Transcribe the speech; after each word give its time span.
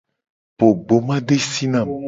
Po 0.57 0.67
gbomadesi 0.83 1.65
na 1.73 1.81
mu. 1.87 1.97